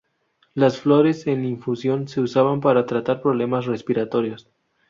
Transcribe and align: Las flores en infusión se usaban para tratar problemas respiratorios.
Las 0.55 0.79
flores 0.79 1.27
en 1.27 1.45
infusión 1.45 2.07
se 2.07 2.21
usaban 2.21 2.59
para 2.59 2.87
tratar 2.87 3.21
problemas 3.21 3.67
respiratorios. 3.67 4.49